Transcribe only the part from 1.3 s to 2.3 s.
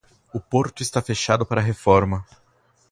para reforma.